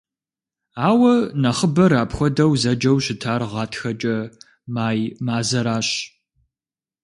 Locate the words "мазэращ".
5.25-5.89